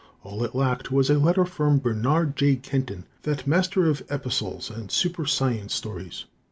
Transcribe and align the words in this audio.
All 0.23 0.43
it 0.43 0.55
lacked 0.55 0.91
was 0.91 1.11
a 1.11 1.19
letter 1.19 1.45
from 1.45 1.77
Bernard 1.77 2.35
J. 2.35 2.55
Kenton, 2.55 3.05
that 3.21 3.45
master 3.45 3.87
of 3.87 4.01
epistles 4.09 4.71
and 4.71 4.89
super 4.89 5.27
science 5.27 5.75
stories. 5.75 6.25